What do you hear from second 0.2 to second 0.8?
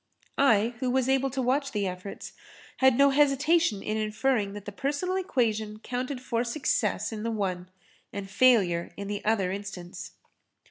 I,